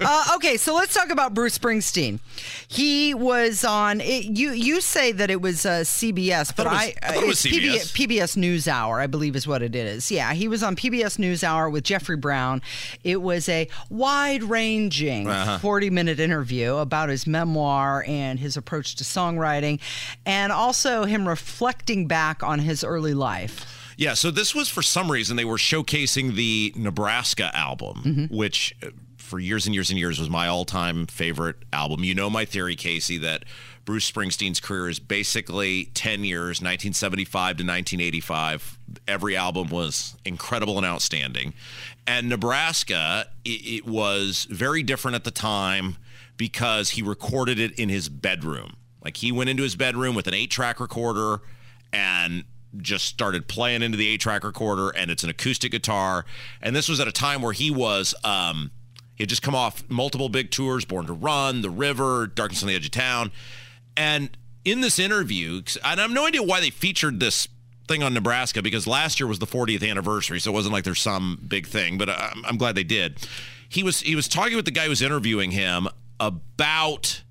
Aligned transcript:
Uh, 0.00 0.24
okay, 0.36 0.56
so 0.56 0.74
let's 0.74 0.94
talk 0.94 1.10
about 1.10 1.34
Bruce 1.34 1.58
Springsteen. 1.58 2.20
He 2.68 3.12
was 3.14 3.64
on. 3.64 4.00
It, 4.00 4.24
you 4.36 4.52
you 4.52 4.80
say 4.80 5.12
that 5.12 5.30
it 5.30 5.40
was 5.40 5.66
uh, 5.66 5.80
CBS, 5.84 6.54
but 6.56 6.64
thought 6.64 6.66
it 6.66 6.70
was- 6.70 6.80
I, 6.80 6.94
I 7.02 7.12
thought 7.14 7.22
it 7.24 7.26
was 7.26 7.38
CBS. 7.40 7.92
PBS, 7.92 8.06
PBS 8.08 8.36
NewsHour, 8.36 9.00
I 9.00 9.06
believe 9.06 9.36
is 9.36 9.46
what 9.46 9.62
it 9.62 9.74
is. 9.74 10.10
Yeah, 10.10 10.32
he 10.32 10.48
was 10.48 10.62
on 10.62 10.74
PBS 10.76 11.18
NewsHour 11.18 11.70
with 11.70 11.84
Jeffrey 11.84 12.16
Brown. 12.16 12.62
It 13.04 13.20
was 13.20 13.48
a 13.48 13.68
wide-ranging 13.90 15.28
Uh-huh. 15.28 15.58
40-minute 15.58 16.20
interview 16.20 16.76
about 16.76 17.08
his 17.08 17.26
memoir 17.26 18.04
and 18.06 18.38
his 18.38 18.56
approach 18.56 18.94
to 18.96 19.04
songwriting, 19.04 19.80
and 20.24 20.52
also 20.52 21.04
him 21.04 21.26
reflecting 21.28 22.06
back 22.06 22.42
on 22.42 22.58
his 22.60 22.84
early 22.84 23.14
life. 23.14 23.76
Yeah, 23.96 24.14
so 24.14 24.30
this 24.30 24.54
was 24.54 24.68
for 24.70 24.80
some 24.82 25.10
reason 25.12 25.36
they 25.36 25.44
were 25.44 25.58
showcasing 25.58 26.34
the 26.34 26.72
Nebraska 26.74 27.54
album, 27.54 28.28
which 28.30 28.74
uh, 28.82 28.86
for 29.30 29.38
years 29.38 29.64
and 29.64 29.74
years 29.74 29.90
and 29.90 29.98
years 29.98 30.18
was 30.18 30.28
my 30.28 30.48
all-time 30.48 31.06
favorite 31.06 31.54
album. 31.72 32.02
You 32.02 32.16
know 32.16 32.28
my 32.28 32.44
theory, 32.44 32.74
Casey, 32.74 33.16
that 33.18 33.44
Bruce 33.84 34.10
Springsteen's 34.10 34.58
career 34.58 34.88
is 34.88 34.98
basically 34.98 35.84
10 35.94 36.24
years, 36.24 36.60
1975 36.60 37.30
to 37.30 37.62
1985. 37.62 38.78
Every 39.06 39.36
album 39.36 39.68
was 39.68 40.16
incredible 40.24 40.78
and 40.78 40.84
outstanding. 40.84 41.54
And 42.08 42.28
Nebraska, 42.28 43.26
it, 43.44 43.84
it 43.84 43.86
was 43.86 44.48
very 44.50 44.82
different 44.82 45.14
at 45.14 45.22
the 45.22 45.30
time 45.30 45.96
because 46.36 46.90
he 46.90 47.02
recorded 47.02 47.60
it 47.60 47.78
in 47.78 47.88
his 47.88 48.08
bedroom. 48.08 48.76
Like 49.04 49.18
he 49.18 49.30
went 49.30 49.48
into 49.48 49.62
his 49.62 49.76
bedroom 49.76 50.16
with 50.16 50.26
an 50.26 50.34
eight-track 50.34 50.80
recorder 50.80 51.40
and 51.92 52.44
just 52.78 53.04
started 53.04 53.46
playing 53.46 53.82
into 53.82 53.96
the 53.96 54.08
eight 54.08 54.20
track 54.20 54.44
recorder 54.44 54.90
and 54.90 55.10
it's 55.10 55.24
an 55.24 55.30
acoustic 55.30 55.72
guitar 55.72 56.24
and 56.62 56.76
this 56.76 56.88
was 56.88 57.00
at 57.00 57.08
a 57.08 57.12
time 57.12 57.42
where 57.42 57.52
he 57.52 57.68
was 57.68 58.14
um 58.22 58.70
he 59.20 59.22
had 59.22 59.28
just 59.28 59.42
come 59.42 59.54
off 59.54 59.82
multiple 59.88 60.28
big 60.28 60.50
tours 60.50 60.84
born 60.84 61.06
to 61.06 61.12
run 61.12 61.62
the 61.62 61.70
river 61.70 62.26
darkness 62.26 62.62
on 62.62 62.68
the 62.68 62.74
edge 62.74 62.86
of 62.86 62.90
town 62.90 63.30
and 63.96 64.36
in 64.64 64.80
this 64.80 64.98
interview 64.98 65.62
and 65.84 66.00
I 66.00 66.02
have 66.02 66.10
no 66.10 66.26
idea 66.26 66.42
why 66.42 66.60
they 66.60 66.70
featured 66.70 67.20
this 67.20 67.48
thing 67.88 68.02
on 68.02 68.14
nebraska 68.14 68.62
because 68.62 68.86
last 68.86 69.18
year 69.18 69.26
was 69.26 69.40
the 69.40 69.46
40th 69.46 69.88
anniversary 69.88 70.38
so 70.38 70.50
it 70.50 70.54
wasn't 70.54 70.72
like 70.72 70.84
there's 70.84 71.00
some 71.00 71.40
big 71.46 71.66
thing 71.66 71.98
but 71.98 72.08
uh, 72.08 72.16
i'm, 72.32 72.44
I'm 72.46 72.56
glad 72.56 72.76
they 72.76 72.84
did 72.84 73.18
he 73.68 73.82
was 73.82 74.00
he 74.00 74.14
was 74.14 74.28
talking 74.28 74.56
with 74.56 74.64
the 74.64 74.70
guy 74.70 74.84
who 74.84 74.90
was 74.90 75.02
interviewing 75.02 75.50
him 75.50 75.88
about 76.20 77.22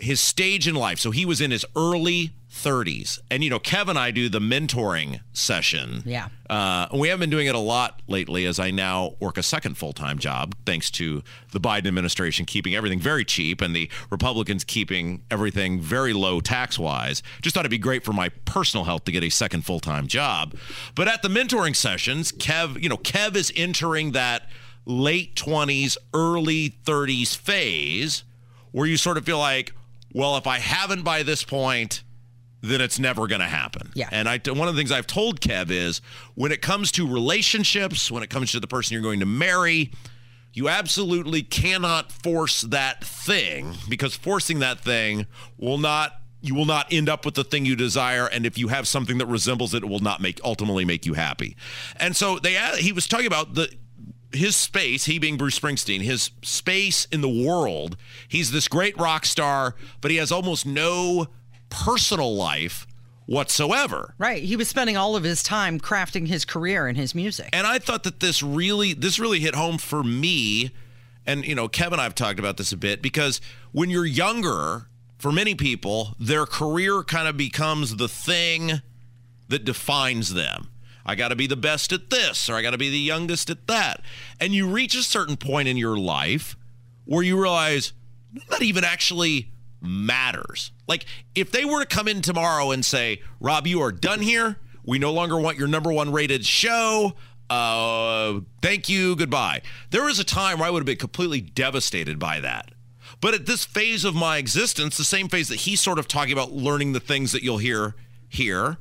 his 0.00 0.20
stage 0.20 0.66
in 0.66 0.74
life. 0.74 0.98
So 0.98 1.10
he 1.10 1.24
was 1.24 1.40
in 1.40 1.50
his 1.50 1.64
early 1.76 2.32
30s. 2.50 3.20
And, 3.30 3.44
you 3.44 3.50
know, 3.50 3.60
Kev 3.60 3.88
and 3.88 3.98
I 3.98 4.10
do 4.10 4.28
the 4.28 4.40
mentoring 4.40 5.20
session. 5.32 6.02
Yeah. 6.04 6.28
Uh, 6.48 6.88
we 6.92 7.08
have 7.08 7.20
been 7.20 7.30
doing 7.30 7.46
it 7.46 7.54
a 7.54 7.60
lot 7.60 8.02
lately 8.08 8.44
as 8.44 8.58
I 8.58 8.70
now 8.72 9.14
work 9.20 9.38
a 9.38 9.42
second 9.42 9.78
full 9.78 9.92
time 9.92 10.18
job, 10.18 10.54
thanks 10.66 10.90
to 10.92 11.22
the 11.52 11.60
Biden 11.60 11.86
administration 11.86 12.44
keeping 12.44 12.74
everything 12.74 12.98
very 12.98 13.24
cheap 13.24 13.60
and 13.60 13.74
the 13.74 13.88
Republicans 14.10 14.64
keeping 14.64 15.22
everything 15.30 15.80
very 15.80 16.12
low 16.12 16.40
tax 16.40 16.78
wise. 16.78 17.22
Just 17.40 17.54
thought 17.54 17.60
it'd 17.60 17.70
be 17.70 17.78
great 17.78 18.04
for 18.04 18.12
my 18.12 18.30
personal 18.44 18.84
health 18.84 19.04
to 19.04 19.12
get 19.12 19.22
a 19.22 19.30
second 19.30 19.64
full 19.64 19.80
time 19.80 20.08
job. 20.08 20.56
But 20.94 21.06
at 21.06 21.22
the 21.22 21.28
mentoring 21.28 21.76
sessions, 21.76 22.32
Kev, 22.32 22.82
you 22.82 22.88
know, 22.88 22.98
Kev 22.98 23.36
is 23.36 23.52
entering 23.54 24.12
that 24.12 24.48
late 24.86 25.36
20s, 25.36 25.96
early 26.12 26.70
30s 26.84 27.36
phase 27.36 28.24
where 28.72 28.86
you 28.86 28.96
sort 28.96 29.18
of 29.18 29.24
feel 29.24 29.38
like, 29.38 29.72
well, 30.12 30.36
if 30.36 30.46
I 30.46 30.58
haven't 30.58 31.02
by 31.02 31.22
this 31.22 31.44
point, 31.44 32.02
then 32.62 32.80
it's 32.80 32.98
never 32.98 33.26
going 33.26 33.40
to 33.40 33.46
happen. 33.46 33.90
Yeah. 33.94 34.08
And 34.12 34.28
I, 34.28 34.38
one 34.46 34.68
of 34.68 34.74
the 34.74 34.80
things 34.80 34.92
I've 34.92 35.06
told 35.06 35.40
Kev 35.40 35.70
is 35.70 36.00
when 36.34 36.52
it 36.52 36.62
comes 36.62 36.92
to 36.92 37.06
relationships, 37.06 38.10
when 38.10 38.22
it 38.22 38.30
comes 38.30 38.52
to 38.52 38.60
the 38.60 38.66
person 38.66 38.94
you're 38.94 39.02
going 39.02 39.20
to 39.20 39.26
marry, 39.26 39.92
you 40.52 40.68
absolutely 40.68 41.42
cannot 41.42 42.12
force 42.12 42.62
that 42.62 43.04
thing 43.04 43.74
because 43.88 44.14
forcing 44.14 44.58
that 44.60 44.80
thing 44.80 45.26
will 45.58 45.78
not 45.78 46.12
you 46.42 46.54
will 46.54 46.66
not 46.66 46.90
end 46.90 47.06
up 47.08 47.26
with 47.26 47.34
the 47.34 47.44
thing 47.44 47.66
you 47.66 47.76
desire 47.76 48.26
and 48.26 48.46
if 48.46 48.56
you 48.56 48.68
have 48.68 48.88
something 48.88 49.18
that 49.18 49.26
resembles 49.26 49.74
it 49.74 49.82
it 49.82 49.86
will 49.86 50.00
not 50.00 50.22
make 50.22 50.40
ultimately 50.42 50.84
make 50.84 51.06
you 51.06 51.14
happy. 51.14 51.56
And 51.96 52.16
so 52.16 52.38
they 52.38 52.56
uh, 52.56 52.76
he 52.76 52.92
was 52.92 53.06
talking 53.06 53.26
about 53.26 53.54
the 53.54 53.70
his 54.32 54.54
space, 54.56 55.04
he 55.04 55.18
being 55.18 55.36
Bruce 55.36 55.58
Springsteen, 55.58 56.02
his 56.02 56.30
space 56.42 57.06
in 57.06 57.20
the 57.20 57.28
world. 57.28 57.96
He's 58.28 58.52
this 58.52 58.68
great 58.68 58.96
rock 58.96 59.26
star, 59.26 59.74
but 60.00 60.10
he 60.10 60.18
has 60.18 60.30
almost 60.30 60.66
no 60.66 61.28
personal 61.70 62.34
life 62.34 62.86
whatsoever. 63.26 64.14
Right. 64.18 64.42
He 64.42 64.56
was 64.56 64.68
spending 64.68 64.96
all 64.96 65.16
of 65.16 65.22
his 65.22 65.42
time 65.42 65.78
crafting 65.78 66.26
his 66.26 66.44
career 66.44 66.86
and 66.86 66.98
his 66.98 67.14
music. 67.14 67.48
And 67.52 67.66
I 67.66 67.78
thought 67.78 68.02
that 68.02 68.20
this 68.20 68.42
really 68.42 68.92
this 68.92 69.18
really 69.18 69.40
hit 69.40 69.54
home 69.54 69.78
for 69.78 70.02
me. 70.02 70.72
And 71.26 71.46
you 71.46 71.54
know, 71.54 71.68
Kevin 71.68 71.94
and 71.94 72.02
I've 72.02 72.14
talked 72.14 72.38
about 72.38 72.56
this 72.56 72.72
a 72.72 72.76
bit 72.76 73.00
because 73.00 73.40
when 73.72 73.88
you're 73.88 74.06
younger, 74.06 74.88
for 75.16 75.30
many 75.30 75.54
people, 75.54 76.16
their 76.18 76.46
career 76.46 77.02
kind 77.02 77.28
of 77.28 77.36
becomes 77.36 77.96
the 77.96 78.08
thing 78.08 78.80
that 79.48 79.64
defines 79.64 80.34
them. 80.34 80.68
I 81.04 81.14
got 81.14 81.28
to 81.28 81.36
be 81.36 81.46
the 81.46 81.56
best 81.56 81.92
at 81.92 82.10
this 82.10 82.48
or 82.48 82.54
I 82.54 82.62
got 82.62 82.70
to 82.70 82.78
be 82.78 82.90
the 82.90 82.98
youngest 82.98 83.50
at 83.50 83.66
that. 83.66 84.02
And 84.40 84.54
you 84.54 84.66
reach 84.66 84.94
a 84.94 85.02
certain 85.02 85.36
point 85.36 85.68
in 85.68 85.76
your 85.76 85.98
life 85.98 86.56
where 87.04 87.22
you 87.22 87.40
realize 87.40 87.92
not 88.50 88.62
even 88.62 88.82
actually 88.82 89.50
matters. 89.80 90.72
Like 90.86 91.06
if 91.34 91.50
they 91.50 91.64
were 91.64 91.80
to 91.80 91.86
come 91.86 92.08
in 92.08 92.22
tomorrow 92.22 92.70
and 92.70 92.84
say, 92.84 93.22
"Rob, 93.40 93.66
you 93.66 93.80
are 93.82 93.92
done 93.92 94.20
here. 94.20 94.58
We 94.84 94.98
no 94.98 95.12
longer 95.12 95.38
want 95.38 95.58
your 95.58 95.68
number 95.68 95.92
1 95.92 96.12
rated 96.12 96.44
show. 96.44 97.14
Uh, 97.48 98.40
thank 98.62 98.88
you. 98.88 99.16
Goodbye." 99.16 99.62
There 99.90 100.04
was 100.04 100.18
a 100.18 100.24
time 100.24 100.58
where 100.58 100.68
I 100.68 100.70
would 100.70 100.80
have 100.80 100.86
been 100.86 100.96
completely 100.96 101.40
devastated 101.40 102.18
by 102.18 102.40
that. 102.40 102.72
But 103.20 103.34
at 103.34 103.46
this 103.46 103.64
phase 103.64 104.04
of 104.04 104.14
my 104.14 104.38
existence, 104.38 104.96
the 104.96 105.04
same 105.04 105.28
phase 105.28 105.48
that 105.48 105.60
he's 105.60 105.80
sort 105.80 105.98
of 105.98 106.08
talking 106.08 106.32
about 106.32 106.52
learning 106.52 106.92
the 106.92 107.00
things 107.00 107.32
that 107.32 107.42
you'll 107.42 107.58
hear 107.58 107.94
here, 108.28 108.78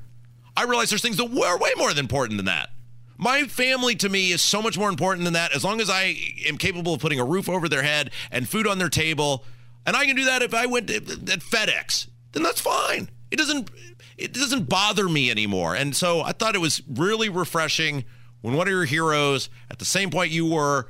I 0.55 0.63
realize 0.63 0.89
there's 0.89 1.01
things 1.01 1.17
that 1.17 1.31
were 1.31 1.57
way 1.57 1.71
more 1.77 1.91
important 1.91 2.37
than 2.37 2.45
that. 2.45 2.69
My 3.17 3.43
family 3.43 3.95
to 3.95 4.07
me 4.07 4.31
is 4.31 4.41
so 4.41 4.61
much 4.61 4.77
more 4.77 4.89
important 4.89 5.25
than 5.25 5.33
that. 5.33 5.53
As 5.53 5.65
long 5.65 5.81
as 5.81 5.89
I 5.89 6.15
am 6.47 6.57
capable 6.57 6.93
of 6.93 7.01
putting 7.01 7.19
a 7.19 7.25
roof 7.25 7.49
over 7.49 7.67
their 7.67 7.83
head 7.83 8.11
and 8.31 8.47
food 8.47 8.65
on 8.65 8.77
their 8.77 8.87
table, 8.87 9.43
and 9.85 9.95
I 9.95 10.05
can 10.05 10.15
do 10.15 10.25
that 10.25 10.41
if 10.41 10.53
I 10.53 10.65
went 10.65 10.89
at 10.89 11.03
FedEx, 11.05 12.07
then 12.31 12.43
that's 12.43 12.61
fine. 12.61 13.09
It 13.31 13.37
doesn't 13.37 13.69
it 14.17 14.33
doesn't 14.33 14.67
bother 14.67 15.07
me 15.07 15.31
anymore. 15.31 15.75
And 15.75 15.95
so 15.95 16.21
I 16.21 16.33
thought 16.33 16.55
it 16.55 16.59
was 16.59 16.81
really 16.89 17.29
refreshing 17.29 18.03
when 18.41 18.55
one 18.55 18.67
of 18.67 18.71
your 18.71 18.85
heroes 18.85 19.49
at 19.69 19.79
the 19.79 19.85
same 19.85 20.09
point 20.09 20.31
you 20.31 20.45
were 20.45 20.87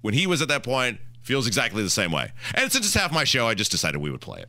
when 0.00 0.14
he 0.14 0.26
was 0.26 0.42
at 0.42 0.48
that 0.48 0.62
point 0.62 0.98
feels 1.22 1.46
exactly 1.46 1.82
the 1.82 1.90
same 1.90 2.12
way. 2.12 2.30
And 2.54 2.70
since 2.70 2.86
it's 2.86 2.94
half 2.94 3.12
my 3.12 3.24
show, 3.24 3.46
I 3.46 3.54
just 3.54 3.70
decided 3.70 4.00
we 4.00 4.10
would 4.10 4.20
play 4.20 4.40
it. 4.40 4.48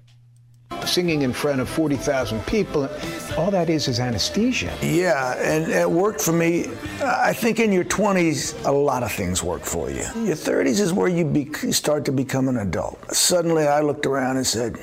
Singing 0.85 1.23
in 1.23 1.33
front 1.33 1.61
of 1.61 1.69
40,000 1.69 2.45
people, 2.45 2.89
all 3.37 3.51
that 3.51 3.69
is 3.69 3.87
is 3.87 3.99
anesthesia. 3.99 4.75
Yeah, 4.81 5.35
and 5.37 5.71
it 5.71 5.89
worked 5.89 6.21
for 6.21 6.31
me. 6.31 6.67
I 7.01 7.33
think 7.33 7.59
in 7.59 7.71
your 7.71 7.83
20s, 7.85 8.65
a 8.65 8.71
lot 8.71 9.03
of 9.03 9.11
things 9.11 9.43
work 9.43 9.63
for 9.63 9.89
you. 9.89 10.03
Your 10.15 10.35
30s 10.35 10.79
is 10.79 10.93
where 10.93 11.07
you 11.07 11.25
be, 11.25 11.51
start 11.71 12.05
to 12.05 12.11
become 12.11 12.47
an 12.47 12.57
adult. 12.57 13.13
Suddenly, 13.13 13.67
I 13.67 13.81
looked 13.81 14.05
around 14.05 14.37
and 14.37 14.45
said, 14.45 14.77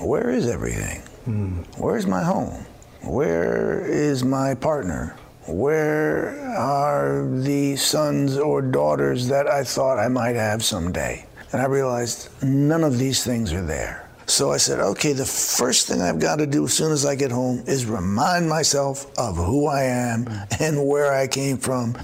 Where 0.00 0.30
is 0.30 0.48
everything? 0.48 1.00
Hmm. 1.24 1.62
Where's 1.78 2.06
my 2.06 2.22
home? 2.22 2.64
Where 3.02 3.86
is 3.86 4.24
my 4.24 4.54
partner? 4.54 5.16
Where 5.46 6.38
are 6.56 7.28
the 7.28 7.76
sons 7.76 8.36
or 8.36 8.60
daughters 8.60 9.28
that 9.28 9.48
I 9.48 9.64
thought 9.64 9.98
I 9.98 10.08
might 10.08 10.36
have 10.36 10.64
someday? 10.64 11.26
And 11.52 11.62
I 11.62 11.66
realized 11.66 12.28
none 12.42 12.84
of 12.84 12.98
these 12.98 13.24
things 13.24 13.52
are 13.52 13.64
there. 13.64 14.07
So 14.28 14.52
I 14.52 14.58
said, 14.58 14.78
okay, 14.78 15.14
the 15.14 15.24
first 15.24 15.88
thing 15.88 16.02
I've 16.02 16.18
got 16.18 16.36
to 16.36 16.46
do 16.46 16.66
as 16.66 16.74
soon 16.74 16.92
as 16.92 17.06
I 17.06 17.14
get 17.14 17.30
home 17.30 17.64
is 17.66 17.86
remind 17.86 18.46
myself 18.46 19.10
of 19.18 19.36
who 19.36 19.66
I 19.66 19.84
am 19.84 20.26
mm. 20.26 20.60
and 20.60 20.86
where 20.86 21.12
I 21.12 21.26
came 21.26 21.56
from. 21.56 21.96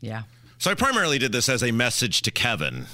Yeah. 0.00 0.22
So 0.56 0.70
I 0.70 0.74
primarily 0.74 1.18
did 1.18 1.30
this 1.30 1.50
as 1.50 1.62
a 1.62 1.70
message 1.70 2.22
to 2.22 2.30
Kevin 2.30 2.86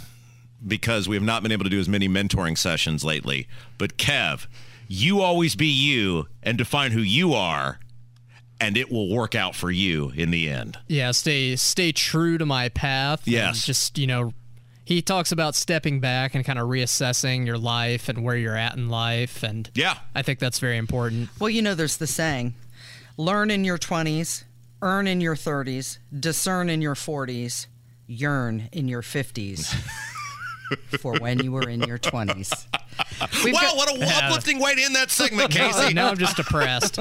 because 0.66 1.08
we 1.08 1.14
have 1.14 1.22
not 1.22 1.44
been 1.44 1.52
able 1.52 1.64
to 1.64 1.70
do 1.70 1.78
as 1.78 1.88
many 1.88 2.08
mentoring 2.08 2.58
sessions 2.58 3.05
lately. 3.05 3.46
But 3.78 3.96
Kev, 3.96 4.49
you 4.88 5.20
always 5.20 5.55
be 5.55 5.66
you 5.69 6.26
and 6.43 6.58
define 6.58 6.90
who 6.90 7.00
you 7.00 7.34
are, 7.34 7.78
and 8.60 8.76
it 8.76 8.90
will 8.90 9.08
work 9.08 9.37
out 9.37 9.55
for 9.55 9.70
you 9.70 10.10
in 10.16 10.32
the 10.32 10.49
end. 10.49 10.78
Yeah, 10.88 11.12
stay 11.12 11.55
stay 11.55 11.93
true 11.93 12.38
to 12.38 12.46
my 12.46 12.70
path. 12.70 13.25
and 13.26 13.34
Yes. 13.34 13.64
just 13.64 13.99
you 13.99 14.08
know, 14.08 14.32
he 14.88 15.02
talks 15.02 15.32
about 15.32 15.55
stepping 15.55 16.00
back 16.00 16.35
and 16.35 16.46
kind 16.46 16.58
of 16.58 16.67
reassessing 16.67 17.44
your 17.44 17.58
life 17.58 18.08
and 18.08 18.25
where 18.25 18.35
you're 18.37 18.56
at 18.56 18.75
in 18.75 18.88
life, 18.88 19.43
and 19.43 19.70
Yeah. 19.75 19.99
I 20.14 20.23
think 20.23 20.38
that's 20.38 20.58
very 20.58 20.79
important. 20.79 21.29
Well, 21.38 21.50
you 21.50 21.61
know, 21.61 21.75
there's 21.75 21.99
the 21.99 22.06
saying 22.06 22.55
learn 23.19 23.50
in 23.50 23.64
your 23.64 23.76
20s, 23.76 24.44
earn 24.81 25.06
in 25.06 25.20
your 25.20 25.37
30s, 25.37 25.99
discern 26.19 26.70
in 26.70 26.81
your 26.81 26.94
40s, 26.94 27.67
yearn 28.06 28.70
in 28.73 28.88
your 28.88 29.02
50s. 29.02 29.75
for 31.00 31.19
when 31.19 31.38
you 31.41 31.52
were 31.52 31.69
in 31.69 31.82
your 31.82 31.99
20s. 31.99 32.67
wow, 33.52 33.70
what 33.75 33.91
a 33.94 34.25
uplifting 34.25 34.58
way 34.58 34.75
to 34.75 34.82
end 34.82 34.96
that 34.96 35.11
segment, 35.11 35.50
Casey. 35.52 35.93
now 35.93 36.08
I'm 36.08 36.17
just 36.17 36.37
depressed. 36.37 36.99